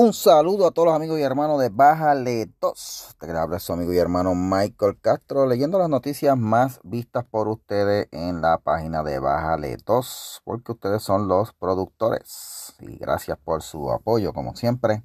[0.00, 3.16] Un saludo a todos los amigos y hermanos de Baja Letos.
[3.18, 8.06] Te habla su amigo y hermano Michael Castro leyendo las noticias más vistas por ustedes
[8.12, 12.76] en la página de Baja Letos, porque ustedes son los productores.
[12.78, 15.02] Y gracias por su apoyo, como siempre.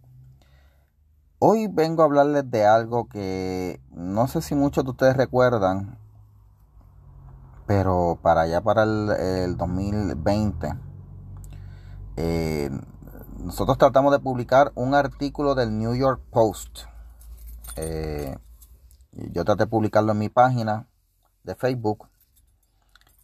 [1.40, 5.98] Hoy vengo a hablarles de algo que no sé si muchos de ustedes recuerdan,
[7.66, 10.76] pero para allá, para el, 2020,
[12.18, 12.70] eh,
[13.44, 16.86] nosotros tratamos de publicar un artículo del New York Post.
[17.76, 18.38] Eh,
[19.12, 20.88] yo traté de publicarlo en mi página
[21.44, 22.08] de Facebook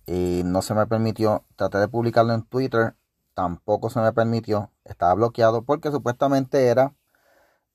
[0.06, 1.46] y no se me permitió.
[1.56, 2.98] Traté de publicarlo en Twitter,
[3.34, 4.72] tampoco se me permitió.
[4.84, 6.94] Estaba bloqueado porque supuestamente era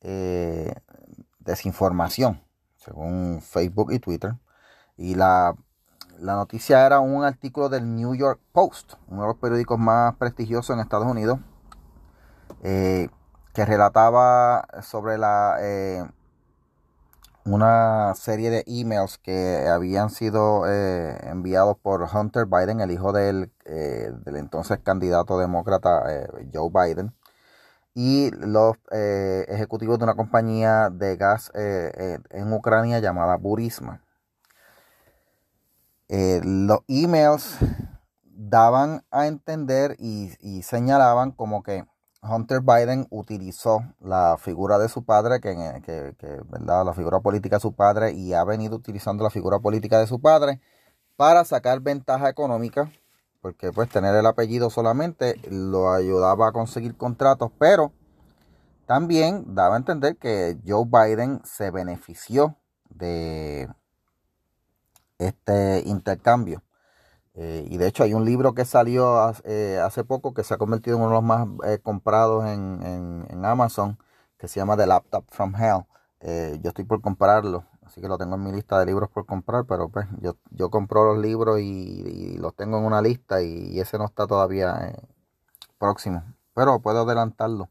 [0.02, 0.74] eh,
[1.38, 2.42] desinformación,
[2.76, 4.34] según Facebook y Twitter.
[4.98, 5.56] Y la,
[6.18, 10.74] la noticia era un artículo del New York Post, uno de los periódicos más prestigiosos
[10.74, 11.38] en Estados Unidos
[12.64, 13.10] eh,
[13.52, 16.02] que relataba sobre la eh,
[17.44, 23.52] una serie de emails que habían sido eh, enviados por Hunter Biden, el hijo del,
[23.66, 26.04] del entonces candidato demócrata
[26.54, 27.14] Joe Biden,
[27.92, 34.02] y los ejecutivos de una compañía de gas en Ucrania llamada Burisma.
[36.08, 37.58] los emails
[38.22, 41.84] daban a entender y señalaban como que
[42.28, 46.14] Hunter Biden utilizó la figura de su padre, que,
[46.48, 46.84] ¿verdad?
[46.84, 50.20] la figura política de su padre, y ha venido utilizando la figura política de su
[50.20, 50.60] padre
[51.16, 52.90] para sacar ventaja económica,
[53.42, 57.92] porque pues tener el apellido solamente lo ayudaba a conseguir contratos, pero
[58.86, 62.56] también daba a entender que Joe Biden se benefició
[62.88, 63.68] de
[65.18, 66.62] este intercambio.
[67.36, 70.56] Eh, y de hecho hay un libro que salió eh, hace poco que se ha
[70.58, 73.98] convertido en uno de los más eh, comprados en, Amazon,
[74.38, 75.84] que se llama The Laptop from Hell.
[76.62, 79.66] yo estoy por comprarlo, así que lo tengo en mi lista de libros por comprar,
[79.66, 83.98] pero pues yo, yo compro los libros y, los tengo en una lista y, ese
[83.98, 84.94] no está todavía
[85.78, 86.22] próximo.
[86.54, 87.68] Pero puedo adelantarlo,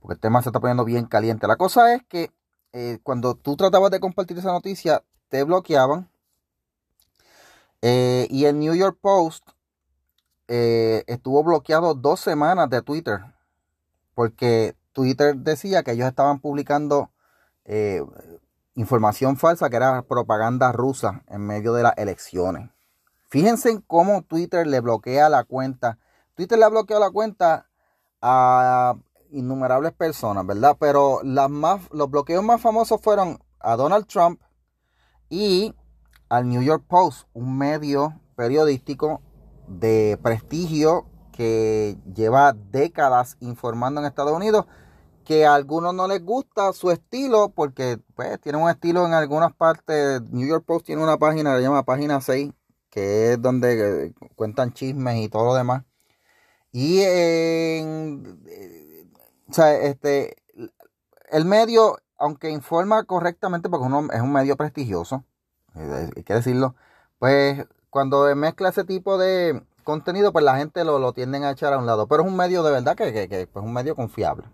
[0.00, 1.46] porque el tema se está poniendo bien caliente.
[1.46, 2.30] La cosa es que
[3.02, 6.08] cuando tú tratabas de compartir esa noticia, te bloqueaban
[7.82, 9.50] eh, y el New York Post
[10.48, 13.20] eh, estuvo bloqueado dos semanas de Twitter
[14.14, 17.12] porque Twitter decía que ellos estaban publicando
[17.64, 18.02] eh,
[18.74, 22.70] información falsa que era propaganda rusa en medio de las elecciones.
[23.28, 25.98] Fíjense en cómo Twitter le bloquea la cuenta.
[26.34, 27.68] Twitter le ha bloqueado la cuenta
[28.22, 28.96] a
[29.30, 30.76] innumerables personas, ¿verdad?
[30.80, 34.40] Pero las más, los bloqueos más famosos fueron a Donald Trump
[35.28, 35.74] y
[36.28, 39.20] al New York Post, un medio periodístico
[39.66, 44.66] de prestigio que lleva décadas informando en Estados Unidos,
[45.24, 49.52] que a algunos no les gusta su estilo porque pues, tiene un estilo en algunas
[49.54, 50.22] partes.
[50.32, 52.50] New York Post tiene una página que se llama Página 6,
[52.90, 55.84] que es donde eh, cuentan chismes y todo lo demás.
[56.72, 58.40] Y en,
[59.48, 60.36] o sea, este,
[61.30, 65.37] el medio, aunque informa correctamente, porque uno es un medio prestigioso, eh,
[66.16, 66.74] hay que decirlo,
[67.18, 71.72] pues cuando mezcla ese tipo de contenido, pues la gente lo, lo tienden a echar
[71.72, 72.06] a un lado.
[72.08, 74.46] Pero es un medio de verdad que, que, pues, un medio confiable.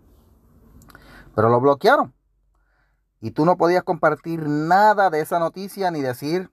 [1.35, 2.13] Pero lo bloquearon.
[3.19, 6.51] Y tú no podías compartir nada de esa noticia ni decir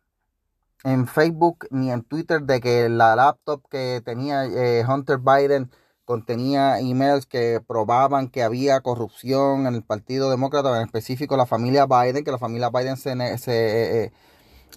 [0.84, 5.70] en Facebook ni en Twitter de que la laptop que tenía eh, Hunter Biden
[6.04, 11.86] contenía emails que probaban que había corrupción en el Partido Demócrata, en específico la familia
[11.86, 14.12] Biden, que la familia Biden se, se eh,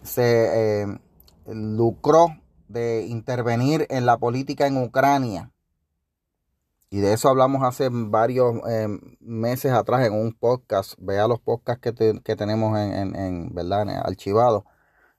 [0.05, 0.99] se eh,
[1.47, 2.27] lucró
[2.67, 5.51] de intervenir en la política en Ucrania.
[6.89, 8.87] Y de eso hablamos hace varios eh,
[9.19, 10.93] meses atrás en un podcast.
[10.99, 13.89] Vea los podcasts que, tenemos en, en, ¿verdad?
[14.05, 14.65] archivado.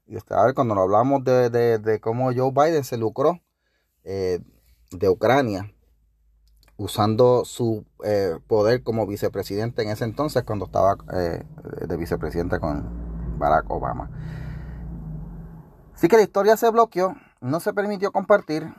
[0.06, 3.41] Y usted, a ver, cuando hablamos de, cómo Joe Biden se lucró
[4.04, 4.38] eh,
[4.92, 5.75] de Ucrania,
[6.76, 7.84] usando su
[8.46, 14.11] poder como vicepresidente en ese entonces, cuando estaba de vicepresidente con Barack Obama.
[15.96, 18.70] Así que la historia se bloqueó, no se permitió compartir.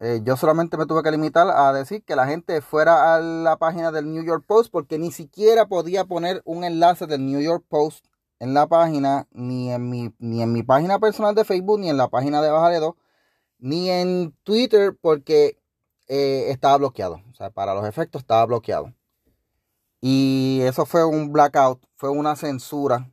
[0.00, 3.56] Eh, yo solamente me tuve que limitar a decir que la gente fuera a la
[3.58, 7.64] página del New York Post porque ni siquiera podía poner un enlace del New York
[7.68, 8.06] Post
[8.40, 11.96] en la página, ni en mi, ni en mi página personal de Facebook, ni en
[11.96, 12.96] la página de Bajaredo,
[13.60, 15.60] ni en Twitter porque
[16.08, 17.22] eh, estaba bloqueado.
[17.30, 18.92] O sea, para los efectos estaba bloqueado.
[20.00, 23.08] Y eso fue un blackout, fue una censura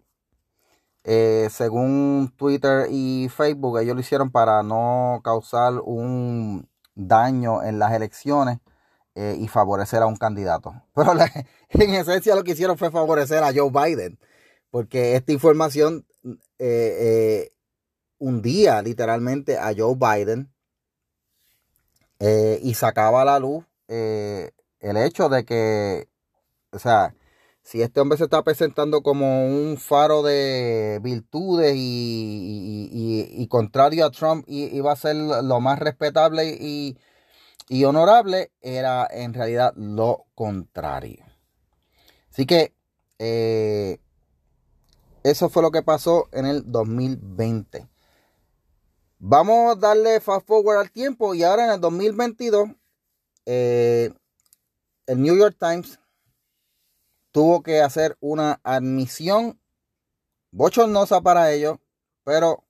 [1.07, 7.93] eh, según Twitter y Facebook, ellos lo hicieron para no causar un daño en las
[7.93, 8.57] elecciones
[9.13, 10.73] eh, y favorecer a un candidato.
[10.95, 11.13] Pero
[11.69, 14.17] en esencia lo que hicieron fue favorecer a Joe Biden,
[14.71, 16.07] porque esta información
[16.57, 17.51] eh,
[18.17, 20.51] hundía literalmente a Joe Biden
[22.19, 26.07] y sacaba a la luz el hecho de que,
[26.71, 27.13] o sea,
[27.65, 34.45] si este hombre se está presentando como un faro de virtudes y, contrario a Trump
[34.47, 36.95] iba a ser lo más respetable y,
[37.83, 41.25] honorable, era en realidad lo contrario.
[42.31, 42.75] Así que
[43.17, 43.97] eh,
[45.23, 47.87] eso fue lo que pasó en el 2020.
[49.17, 52.69] Vamos a darle fast forward al tiempo y ahora en el 2022
[53.47, 54.13] eh,
[55.07, 55.99] el New York Times
[57.35, 59.59] tuvo que hacer una admisión
[60.51, 61.79] bochornosa para ellos,
[62.23, 62.63] pero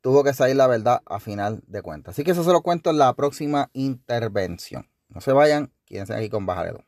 [0.00, 2.14] tuvo que salir la verdad a final de cuentas.
[2.14, 4.88] Así que eso se lo cuento en la próxima intervención.
[5.10, 6.86] No se vayan, quédense aquí con Bajaredo.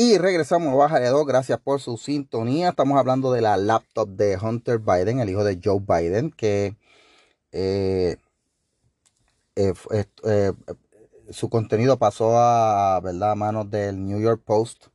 [0.00, 1.26] Y regresamos a Baja de dos.
[1.26, 2.68] Gracias por su sintonía.
[2.68, 6.76] Estamos hablando de la laptop de Hunter Biden, el hijo de Joe Biden, que
[7.50, 8.16] eh,
[9.56, 9.74] eh,
[10.22, 10.52] eh,
[11.30, 13.32] su contenido pasó a, ¿verdad?
[13.32, 14.86] a manos del New York Post,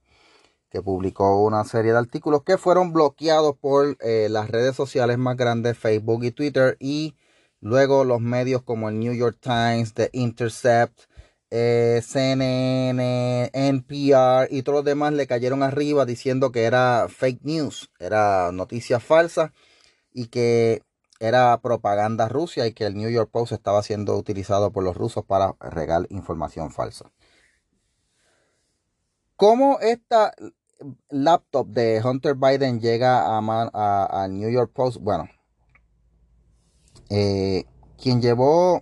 [0.69, 5.77] que publicó una serie de artículos que fueron bloqueados por las redes sociales más grandes,
[5.77, 7.13] Facebook y Twitter, y
[7.59, 10.97] luego los medios como el New York Times, The Intercept,
[11.55, 17.91] eh, CNN, NPR y todos los demás le cayeron arriba diciendo que era fake news,
[17.99, 19.53] era noticia falsa
[20.11, 20.81] y que
[21.19, 25.25] era propaganda rusa y que el New York Post estaba siendo utilizado por los rusos
[25.25, 27.11] para regar información falsa.
[29.35, 30.33] ¿Cómo esta
[31.09, 34.97] laptop de Hunter Biden llega a, New York Post?
[35.01, 35.29] Bueno,
[37.11, 37.65] eh,
[38.01, 38.81] quien llevó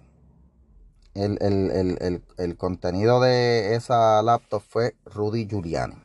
[1.13, 5.95] el, contenido de esa laptop fue Rudy Giuliani.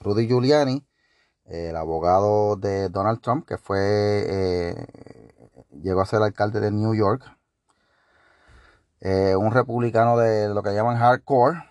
[0.00, 0.86] Rudy Giuliani,
[1.46, 4.86] el abogado de Donald Trump, que fue, eh,
[5.82, 7.24] llegó a ser alcalde de New York,
[9.00, 11.62] eh, un republicano de lo que llaman hardcore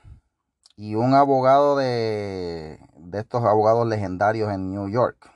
[0.76, 5.32] y un abogado de, de estos abogados legendarios en New York.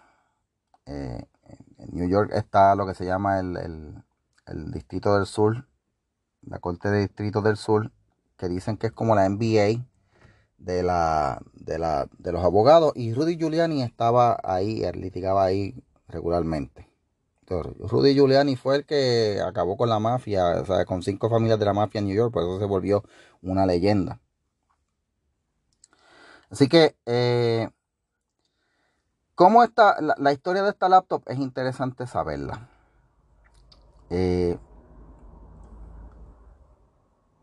[0.85, 1.25] Eh,
[1.77, 4.03] en New York está lo que se llama el,
[4.45, 5.69] el Distrito del Sur
[6.49, 7.91] la Corte de Distrito del Sur,
[8.37, 9.85] que dicen que es como la NBA
[10.57, 15.75] de, la, de, la, de los abogados, y Rudy Giuliani estaba ahí, él litigaba ahí
[16.07, 16.87] regularmente.
[17.47, 21.65] Rudy Giuliani fue el que acabó con la mafia, o sea, con cinco familias de
[21.65, 23.03] la mafia en New York, por eso se volvió
[23.41, 24.19] una leyenda.
[26.49, 27.69] Así que, eh,
[29.35, 31.23] ¿cómo está la, historia de esta laptop?
[31.27, 32.69] Es interesante saberla.
[34.09, 34.57] Eh,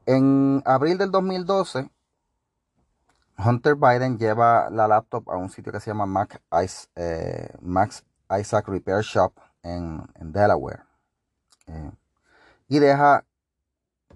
[0.07, 1.91] en abril del 2012,
[3.39, 6.41] Hunter Biden lleva la laptop a un sitio que se llama Mac
[6.95, 9.33] eh, Max Isaac Repair Shop
[9.63, 10.85] en, Delaware.
[11.67, 11.91] Eh,
[12.69, 13.25] y deja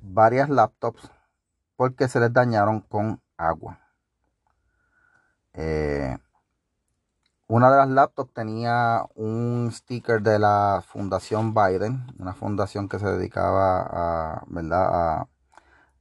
[0.00, 1.10] varias laptops
[1.76, 3.78] porque se les dañaron con agua.
[5.52, 6.16] Eh,
[7.48, 13.06] una de las laptops tenía un sticker de la Fundación Biden, una fundación que se
[13.06, 14.88] dedicaba a, ¿verdad?
[14.92, 15.28] a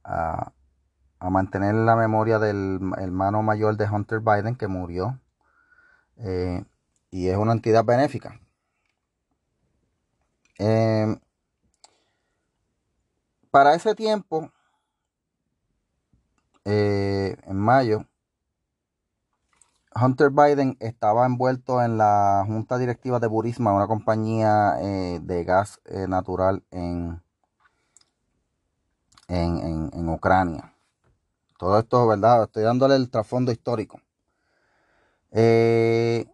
[0.04, 0.52] a,
[1.20, 5.20] mantener la memoria del hermano mayor de Hunter Biden que murió.
[6.16, 6.64] Eh,
[7.10, 8.40] y es una entidad benéfica.
[10.58, 11.18] Em,
[13.50, 14.50] para ese tiempo,
[16.64, 18.06] eh, en mayo,
[19.94, 25.80] Hunter Biden estaba envuelto en la junta directiva de Burisma, una compañía eh, de gas
[26.08, 27.20] natural en,
[29.30, 30.74] en, Ucrania.
[31.58, 32.44] Todo esto, ¿verdad?
[32.44, 34.00] Estoy dándole el trasfondo histórico.
[35.30, 36.26] Eh,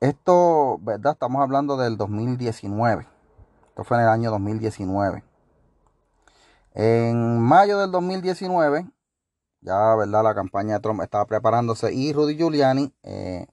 [0.00, 1.12] esto, ¿verdad?
[1.12, 3.06] Estamos hablando del 2019.
[3.68, 5.24] Esto fue en el año 2019.
[6.74, 8.90] En mayo del 2019,
[9.60, 10.24] ya, ¿verdad?
[10.24, 13.46] La campaña de Trump estaba preparándose y Rudy Giuliani eh,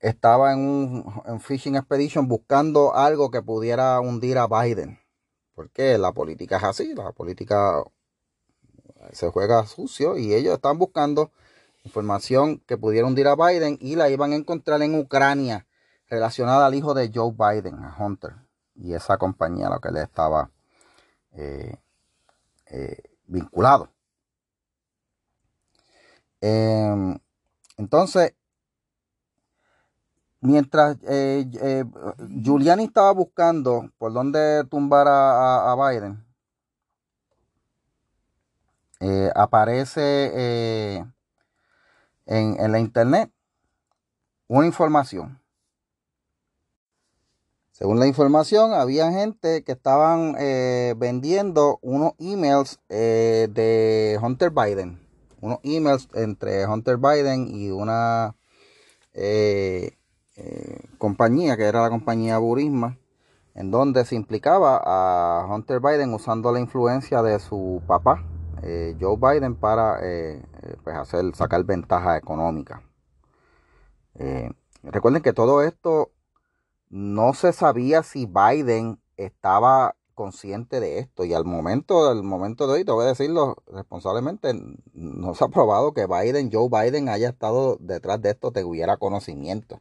[0.00, 5.01] estaba en un en fishing expedition buscando algo que pudiera hundir a Biden.
[5.62, 7.84] Porque la política es así, la política
[9.12, 11.30] se juega sucio y ellos están buscando
[11.84, 15.68] información que pudiera hundir a Biden y la iban a encontrar en Ucrania
[16.08, 18.34] relacionada al hijo de Joe Biden, a Hunter,
[18.74, 20.50] y esa compañía a la que le estaba
[21.30, 21.76] eh,
[22.66, 23.88] eh, vinculado.
[26.40, 27.16] Em,
[27.76, 28.34] entonces,
[30.42, 31.84] mientras eh, eh,
[32.42, 36.22] Giuliani estaba buscando por dónde tumbar a, Biden,
[39.00, 40.96] eh, aparece
[42.26, 43.30] en, en, la internet
[44.48, 45.40] una información.
[47.70, 50.34] Según la información, había gente que estaban
[50.98, 55.00] vendiendo unos emails de Hunter Biden.
[55.40, 58.36] Unos emails entre Hunter Biden y una
[60.36, 62.98] eh, compañía, que era la compañía Burisma,
[63.54, 68.24] en donde se implicaba a Hunter Biden usando la influencia de su papá,
[68.62, 70.42] eh, Joe Biden, para eh,
[70.84, 72.82] pues hacer, sacar ventaja económica.
[74.82, 76.12] recuerden que todo esto
[76.90, 82.74] no se sabía si Biden estaba consciente de esto y al momento al momento de
[82.74, 84.52] hoy te voy a decirlo responsablemente
[84.92, 89.80] no se ha probado que Biden Joe Biden haya estado detrás de esto tuviera conocimiento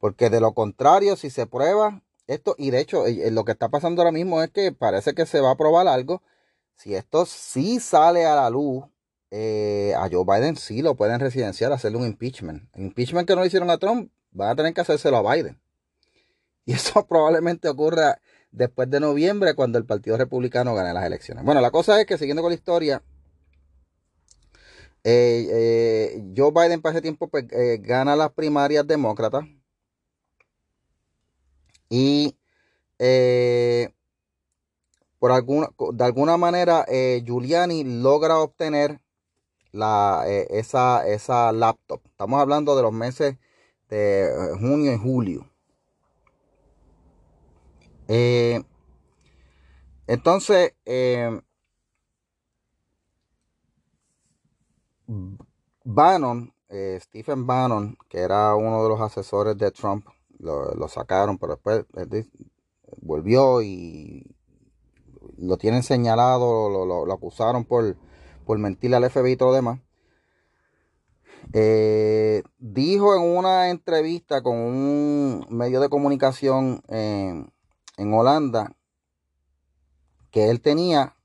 [0.00, 3.52] porque de lo contrario, si se prueba esto, y de hecho eh, eh, lo que
[3.52, 6.22] está pasando ahora mismo es que parece que se va a probar algo.
[6.74, 8.84] Si esto sí sale a la luz,
[9.30, 12.74] eh, a Joe Biden sí lo pueden residenciar, hacerle un impeachment.
[12.74, 15.60] El impeachment que no le hicieron a Trump, van a tener que hacérselo a Biden.
[16.66, 18.20] Y eso probablemente ocurra
[18.52, 21.44] después de noviembre, cuando el Partido Republicano gane las elecciones.
[21.44, 23.02] Bueno, la cosa es que siguiendo con la historia,
[25.02, 27.46] Joe Biden para ese tiempo pues,
[27.80, 29.44] gana las primarias demócratas
[31.90, 32.36] y
[32.98, 33.92] eh,
[35.18, 39.00] por alguna, de alguna manera eh, Giuliani logra obtener
[39.72, 42.00] la, eh, esa, esa laptop.
[42.06, 43.36] Estamos hablando de los meses
[43.90, 45.46] de junio y julio.
[50.06, 50.72] entonces,
[55.84, 56.52] Bannon,
[57.00, 60.06] Stephen Bannon, que era uno de los asesores de Trump,
[60.40, 61.86] lo, sacaron, pero después
[63.00, 64.34] volvió y
[65.38, 67.96] lo tienen señalado, lo, acusaron por,
[68.44, 69.80] por mentirle al FBI y todo lo demás.
[71.52, 78.76] Eh, dijo en una entrevista con un medio de comunicación en Holanda
[80.30, 81.16] que él tenía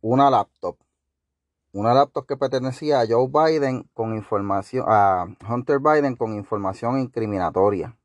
[0.00, 0.76] una laptop.
[1.72, 7.96] Una laptop que pertenecía a Joe Biden con información, a Hunter Biden con información incriminatoria.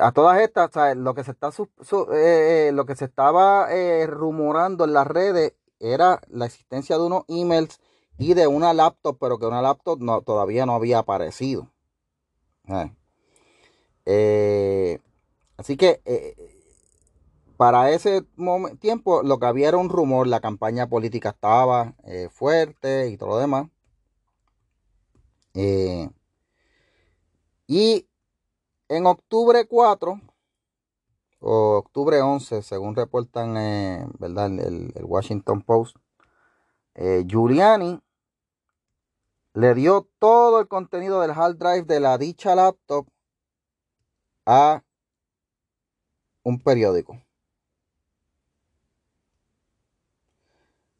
[0.00, 4.84] A todas estas, lo que se está eh, eh, lo que se estaba eh, rumorando
[4.84, 7.80] en las redes era la existencia de unos emails
[8.18, 11.70] y de una laptop, pero que una laptop todavía no había aparecido.
[15.56, 16.00] así que
[17.56, 18.24] para ese
[18.80, 21.94] tiempo lo que había era un rumor, la campaña política estaba
[22.30, 23.68] fuerte y todo lo demás.
[27.66, 28.09] y
[28.90, 30.20] en octubre 4
[31.38, 34.46] o octubre 11, según reportan eh, ¿verdad?
[34.58, 35.96] El, Washington Post,
[36.96, 38.02] eh, Giuliani
[39.54, 43.06] le dio todo el contenido del hard drive de la dicha laptop
[44.44, 44.82] a
[46.42, 47.22] un periódico.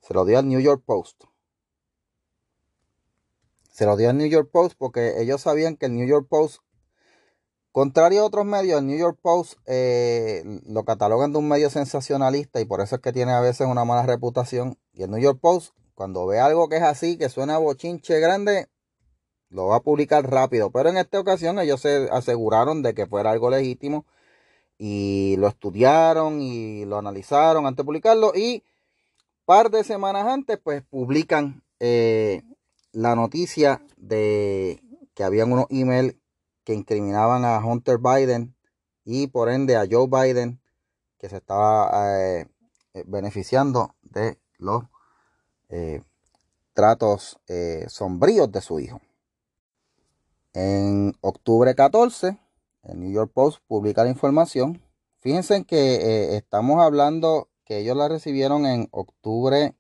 [0.01, 1.25] Se lo dio al New York Post.
[3.73, 6.63] Se lo dio al New York Post porque ellos sabían que el New York Post
[7.73, 12.61] Contrario a otros medios, el New York Post eh, lo catalogan de un medio sensacionalista
[12.61, 14.77] y por eso es que tiene a veces una mala reputación.
[14.93, 18.69] Y el New York Post, cuando ve algo que es así, que suena bochinche grande,
[19.51, 20.73] lo va a publicar rápido.
[20.73, 24.05] Pero en esta ocasión ellos se aseguraron de que fuera algo legítimo
[24.77, 28.33] y lo estudiaron y lo analizaron antes de publicarlo.
[28.35, 28.65] Y
[29.45, 32.43] par de semanas antes, pues publican eh,
[32.91, 34.83] la noticia de
[35.15, 36.15] que habían unos emails
[36.65, 38.55] que incriminaban a Hunter Biden
[39.05, 40.61] y por ende a Joe Biden,
[41.19, 42.49] que se estaba eh,
[42.95, 44.85] eh, beneficiando de los
[45.69, 46.03] eh,
[46.73, 47.39] tratos
[47.89, 49.01] sombríos de su hijo.
[50.53, 52.39] En octubre 14,
[52.85, 54.83] el New York Post publica la información.
[55.19, 59.75] Fíjense que estamos hablando que ellos la recibieron en octubre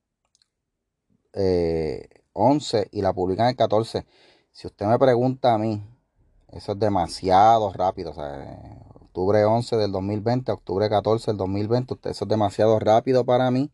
[2.32, 4.06] 11 y la publican el 14.
[4.52, 5.82] Si usted me pregunta a mí,
[6.52, 8.11] eso es demasiado rápido.
[8.11, 13.50] O sea, octubre 11 del 2020, octubre 14 del 2020, eso es demasiado rápido para
[13.50, 13.71] mí.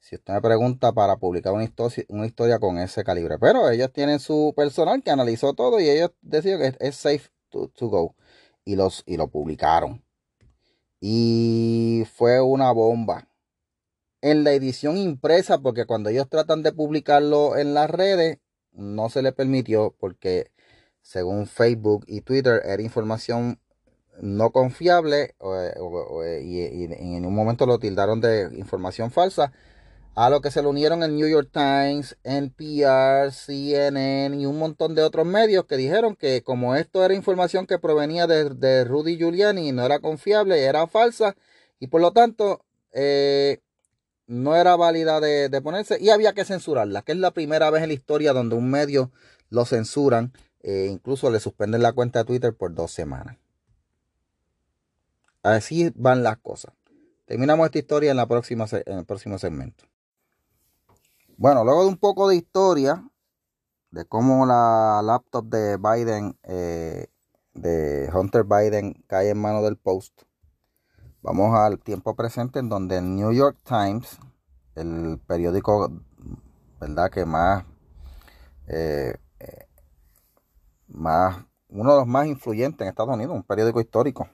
[0.00, 3.38] Si usted me pregunta para publicar una historia, con ese calibre.
[3.38, 7.70] Pero ellos tienen su personal que analizó todo y ellos decidieron que es safe to,
[7.88, 8.14] go.
[8.66, 10.04] Y, los, y lo publicaron.
[11.00, 13.28] Y fue una bomba.
[14.20, 18.40] en la edición impresa, porque cuando ellos tratan de publicarlo en las redes,
[18.72, 20.50] no se le permitió porque
[21.04, 23.60] según Facebook y Twitter era información
[24.20, 25.34] no confiable
[26.42, 29.52] y, en un momento lo tildaron de información falsa.
[30.16, 34.94] A lo que se le unieron el New York Times, NPR, CNN y un montón
[34.94, 39.68] de otros medios que dijeron que como esto era información que provenía de, Rudy Giuliani
[39.68, 41.34] y no era confiable, era falsa
[41.80, 43.58] y por lo tanto eh,
[44.28, 47.88] no era válida de, ponerse y había que censurarla, que es la primera vez en
[47.88, 49.10] la historia donde un medio
[49.50, 50.32] lo censuran,
[50.64, 53.36] e incluso le suspenden la cuenta de Twitter por dos semanas.
[55.42, 56.72] Así van las cosas.
[57.26, 59.84] Terminamos esta historia en, la próxima, en el próximo segmento.
[61.36, 63.06] Bueno, luego de un poco de historia
[63.90, 67.08] de cómo la laptop de Biden, eh,
[67.52, 70.22] de Hunter Biden, cae en manos del Post,
[71.20, 74.18] vamos al tiempo presente en donde el New York Times,
[74.76, 75.92] el periódico,
[76.80, 77.10] ¿verdad?
[77.10, 77.64] Que más,
[78.66, 79.23] eh, eh,
[80.88, 84.28] más, uno de los más influyentes en Estados Unidos, un periódico histórico,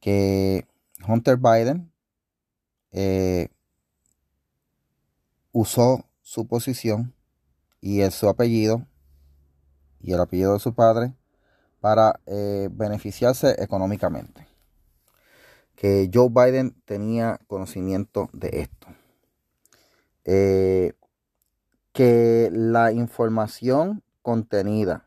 [0.00, 0.66] que
[1.06, 1.92] Hunter Biden
[2.92, 3.48] eh,
[5.52, 7.12] usó su posición
[7.82, 8.86] y su apellido
[10.00, 11.12] y el apellido de su padre
[11.78, 14.46] para eh, beneficiarse económicamente.
[15.76, 19.01] Que Joe Biden tenía conocimiento de esto.
[20.24, 20.92] Eh,
[21.92, 25.06] que la información contenida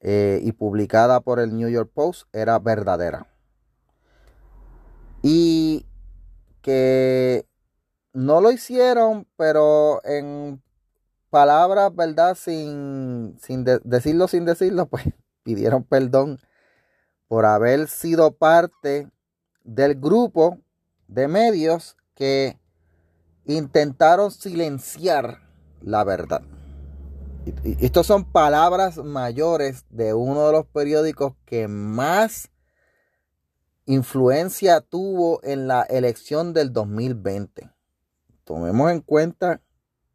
[0.00, 3.26] eh, y publicada por el New York Post era verdadera.
[5.22, 5.86] Y
[6.62, 7.46] que
[8.12, 10.62] no lo hicieron, pero en
[11.30, 12.36] palabras, ¿verdad?
[12.36, 15.04] Sin, sin decirlo, sin decirlo, pues
[15.42, 16.38] pidieron perdón
[17.28, 19.10] por haber sido parte
[19.64, 20.58] del grupo
[21.08, 22.58] de medios que
[23.54, 25.40] intentaron silenciar
[25.80, 26.42] la verdad.
[27.80, 32.50] Estas son palabras mayores de uno de los periódicos que más
[33.86, 37.70] influencia tuvo en la elección del 2020.
[38.44, 39.62] Tomemos en cuenta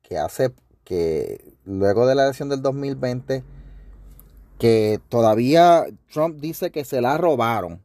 [0.03, 3.43] que hace que luego de la elección del 2020
[4.59, 7.83] que todavía Trump dice que se la robaron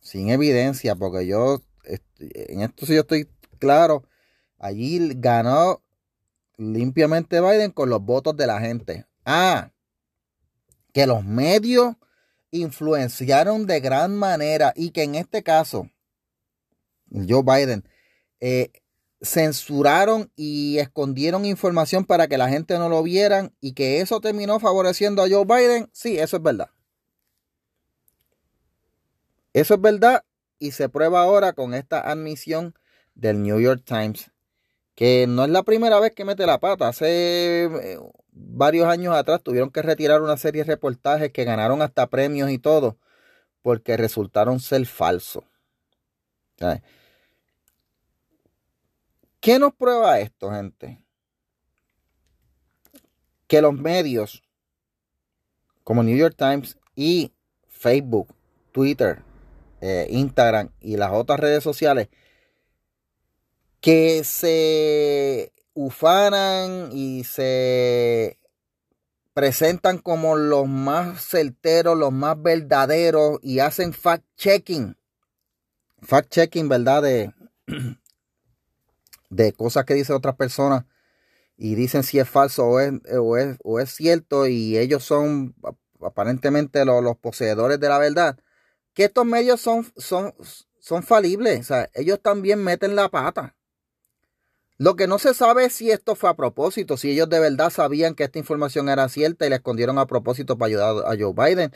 [0.00, 1.60] sin evidencia porque yo
[2.18, 4.02] en esto sí yo estoy claro
[4.62, 5.82] allí ganó
[6.56, 9.06] limpiamente Biden con los votos de la gente.
[9.26, 9.72] Ah,
[10.92, 11.96] que los medios
[12.50, 15.90] influenciaron de gran manera y que en este caso,
[17.10, 17.84] Joe Biden,
[18.40, 18.70] eh,
[19.20, 24.60] censuraron y escondieron información para que la gente no lo vieran y que eso terminó
[24.60, 26.70] favoreciendo a Joe Biden, sí, eso es verdad.
[29.52, 30.24] Eso es verdad
[30.58, 32.74] y se prueba ahora con esta admisión
[33.14, 34.32] del New York Times
[34.94, 36.88] que no es la primera vez que mete la pata.
[36.88, 37.98] Hace eh,
[38.30, 42.58] varios años atrás tuvieron que retirar una serie de reportajes que ganaron hasta premios y
[42.58, 42.98] todo
[43.62, 45.44] porque resultaron ser falsos.
[49.40, 51.04] ¿Qué nos prueba esto, gente?
[53.48, 54.42] Que los medios
[55.84, 57.32] como New York Times y
[57.66, 58.34] Facebook,
[58.70, 59.22] Twitter,
[59.80, 62.08] eh, Instagram y las otras redes sociales
[63.82, 68.38] que se ufanan y se
[69.34, 74.96] presentan como los más certeros, los más verdaderos y hacen fact-checking.
[76.00, 77.02] Fact-checking, ¿verdad?
[77.02, 77.34] De,
[79.30, 80.84] de cosas que dicen otras personas
[81.56, 82.92] y dicen si es falso o es,
[83.64, 85.56] o es, cierto y ellos son
[86.00, 88.38] aparentemente los, los, poseedores de la verdad.
[88.94, 90.34] Que estos medios son, son,
[90.78, 91.60] son falibles.
[91.60, 93.56] O sea, ellos también meten la pata.
[94.78, 97.70] Lo que no se sabe es si esto fue a propósito, si ellos de verdad
[97.70, 101.32] sabían que esta información era cierta y la escondieron a propósito para ayudar a Joe
[101.34, 101.72] Biden,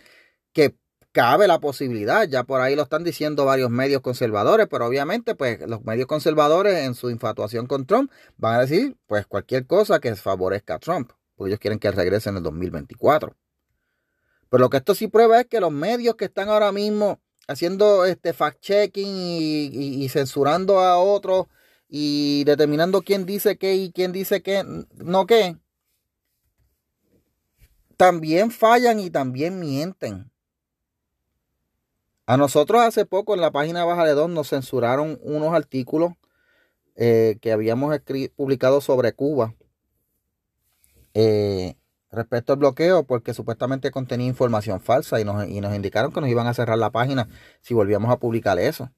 [0.52, 0.74] que
[1.12, 5.60] cabe la posibilidad, ya por ahí lo están diciendo varios medios conservadores, pero obviamente pues
[5.66, 10.14] los medios conservadores en su infatuación con Trump van a decir pues cualquier cosa que
[10.14, 13.34] favorezca a Trump, porque ellos quieren que regrese en el 2024.
[14.50, 18.04] Pero lo que esto sí prueba es que los medios que están ahora mismo haciendo
[18.04, 21.46] este fact-checking y, censurando a otros
[21.88, 24.64] y determinando quién dice qué y quién dice qué,
[24.96, 25.56] no qué,
[27.96, 30.30] también fallan y también mienten.
[32.26, 36.12] A nosotros hace poco en la página Baja de Don nos censuraron unos artículos
[36.96, 37.96] eh, que habíamos
[38.34, 39.54] publicado sobre Cuba
[41.14, 41.76] eh,
[42.10, 46.30] respecto al bloqueo porque supuestamente contenía información falsa y nos, y nos indicaron que nos
[46.30, 47.28] iban a cerrar la página
[47.60, 48.90] si volvíamos a publicar eso.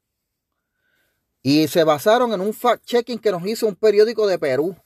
[1.42, 4.76] Y se basaron en un fact-checking que nos hizo un periódico de Perú.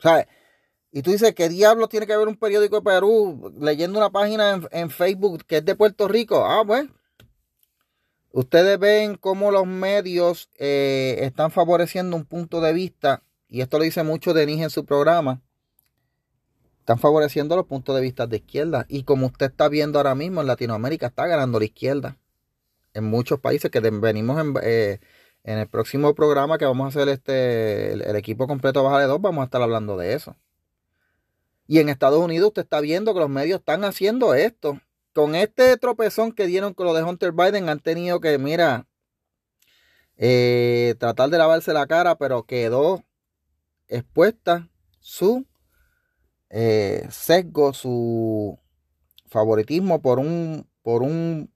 [0.00, 0.26] Sea,
[0.96, 4.62] y tú dices, ¿qué diablos tiene que ver un periódico de Perú leyendo una página
[4.70, 6.44] en, Facebook que es de Puerto Rico?
[6.44, 6.86] Ah, pues.
[8.30, 13.84] Ustedes ven cómo los medios eh, están favoreciendo un punto de vista, y esto lo
[13.84, 15.42] dice mucho Denis en su programa,
[16.78, 18.86] están favoreciendo los puntos de vista de izquierda.
[18.88, 22.18] Y como usted está viendo ahora mismo en Latinoamérica, está ganando la izquierda.
[22.94, 25.00] En muchos países que venimos en, eh,
[25.44, 29.20] en el próximo programa que vamos a hacer este, el, equipo completo Baja de Dos,
[29.20, 30.36] vamos a estar hablando de eso.
[31.66, 34.80] Y en Estados Unidos usted está viendo que los medios están haciendo esto.
[35.12, 38.86] Con este tropezón que dieron con lo de Hunter Biden han tenido que, mira,
[40.16, 43.04] eh, tratar de lavarse la cara, pero quedó
[43.88, 44.68] expuesta
[45.00, 45.46] su
[46.50, 48.58] eh, sesgo, su
[49.26, 51.53] favoritismo por un, por un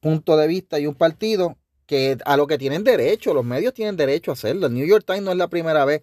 [0.00, 1.56] punto de vista y un partido
[1.86, 4.66] que a lo que tienen derecho, los medios tienen derecho a hacerlo.
[4.66, 6.02] El New York Times no es la primera vez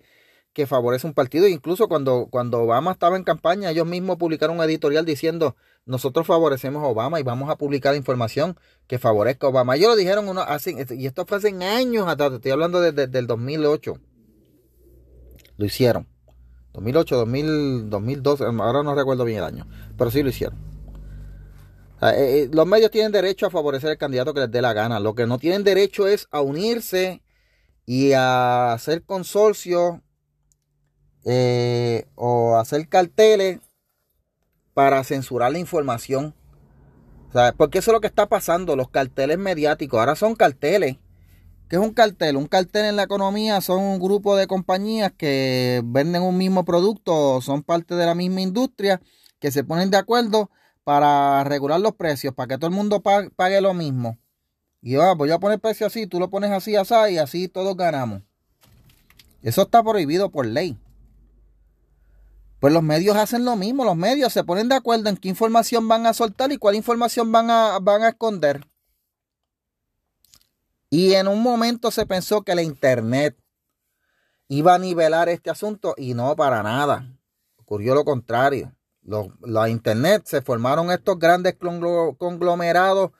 [0.55, 1.47] que favorece un partido.
[1.47, 5.55] Incluso cuando, cuando Obama estaba en campaña, ellos mismos publicaron un editorial diciendo,
[5.85, 9.75] nosotros favorecemos a Obama y vamos a publicar información que favorezca a Obama.
[9.75, 13.27] Ellos lo dijeron uno, hace, y esto fue hace años atrás, estoy hablando desde, el
[13.27, 13.99] 2008.
[15.57, 16.07] Lo hicieron.
[16.73, 20.57] 2008, 2000, 2012, ahora no recuerdo bien el año, pero sí lo hicieron.
[22.01, 22.07] Eh,
[22.43, 24.99] eh, los medios tienen derecho a favorecer al candidato que les dé la gana.
[24.99, 27.21] Lo que no tienen derecho es a unirse
[27.85, 30.01] y a hacer consorcio
[31.23, 33.59] eh, o hacer carteles
[34.73, 36.35] para censurar la información.
[37.57, 39.99] Porque eso es lo que está pasando, los carteles mediáticos.
[39.99, 40.97] Ahora son carteles.
[41.67, 42.37] ¿Qué es un cartel?
[42.37, 47.41] Un cartel en la economía son un grupo de compañías que venden un mismo producto,
[47.41, 49.01] son parte de la misma industria,
[49.39, 50.49] que se ponen de acuerdo
[50.85, 54.17] para regular los precios, para que todo el mundo pague, lo mismo.
[54.81, 57.75] Y yo voy a poner precio así, tú lo pones así, así, y así todos
[57.75, 58.21] ganamos.
[59.41, 60.77] Eso está prohibido por ley.
[62.59, 65.87] Pues los medios hacen lo mismo, los medios se ponen de acuerdo en qué información
[65.87, 68.67] van a soltar y cuál información van a, van a esconder.
[70.91, 73.35] Y en un momento se pensó que la Internet
[74.47, 77.11] iba a nivelar este asunto y no para nada.
[77.57, 78.74] Ocurrió lo contrario.
[79.05, 83.11] La Internet se formaron estos grandes conglomerados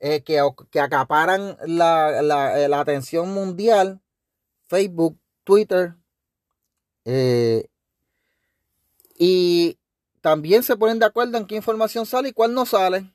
[0.00, 4.00] eh, que, que, acaparan la, la, atención mundial.
[4.68, 5.94] Facebook, Twitter,
[7.04, 7.68] eh,
[9.18, 9.78] y
[10.20, 13.12] también se ponen de acuerdo en qué información sale y cuál no sale.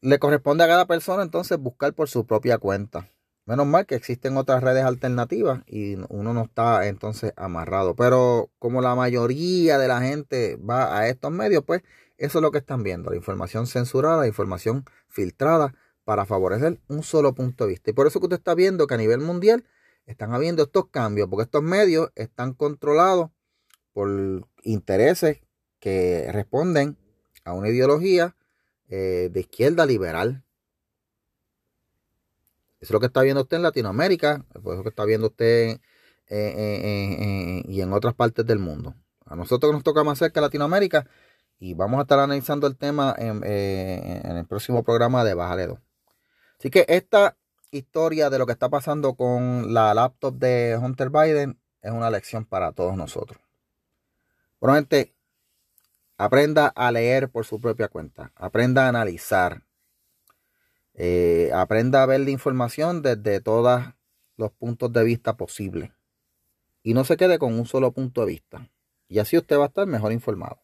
[0.00, 3.08] Le corresponde a cada persona entonces buscar por su propia cuenta.
[3.46, 7.94] Menos mal que existen otras redes alternativas y uno no está entonces amarrado.
[7.94, 11.82] Pero como la mayoría de la gente va a estos medios, pues
[12.18, 13.10] eso es lo que están viendo.
[13.10, 17.90] La información censurada, la información filtrada para favorecer un solo punto de vista.
[17.90, 19.64] Y por eso que usted está viendo que a nivel mundial
[20.06, 23.30] están habiendo estos cambios, porque estos medios están controlados
[23.92, 24.08] por
[24.62, 25.40] intereses
[25.78, 26.96] que responden
[27.44, 28.36] a una ideología
[28.88, 30.44] eh, de izquierda liberal.
[32.80, 35.28] Eso es lo que está viendo usted en Latinoamérica, eso es lo que está viendo
[35.28, 35.80] usted
[36.28, 38.94] y en otras partes del mundo.
[39.24, 41.06] A nosotros nos toca más cerca Latinoamérica
[41.58, 45.80] y vamos a estar analizando el tema en, eh, el próximo programa de Bajaledo.
[46.58, 47.36] Así que esta
[47.70, 52.44] historia de lo que está pasando con la laptop de Hunter Biden es una lección
[52.44, 53.40] para todos nosotros.
[54.60, 55.14] Bueno, gente,
[56.16, 58.32] aprenda a leer por su propia cuenta.
[58.36, 59.62] Aprenda a analizar.
[60.98, 63.82] Eh, aprenda a ver la información desde todos
[64.36, 65.90] los puntos de vista posibles.
[66.82, 68.70] Y no se quede con un solo punto de vista.
[69.08, 70.62] Y así usted va a estar mejor informado.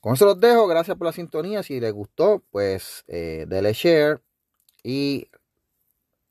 [0.00, 0.66] Con eso los dejo.
[0.66, 1.62] Gracias por la sintonía.
[1.62, 4.22] Si les gustó, pues eh, dele share.
[4.82, 5.28] Y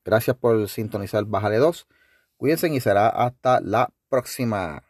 [0.04, 1.86] gracias por sintonizar Bájale 2.
[2.36, 4.85] Cuídense y será hasta la próxima.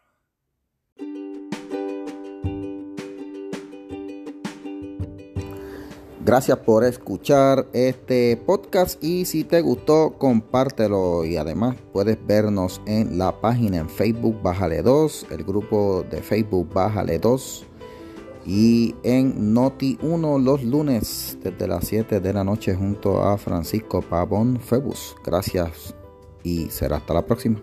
[6.27, 13.17] Gracias por escuchar este podcast y si te gustó compártelo y además puedes vernos en
[13.17, 17.65] la página en Facebook Bájale 2, el grupo de Facebook Bájale 2
[18.45, 24.01] y en Noti 1 los lunes desde las 7 de la noche junto a Francisco
[24.01, 25.15] Pavón Febus.
[25.23, 25.95] Gracias
[26.43, 27.61] y será hasta la próxima.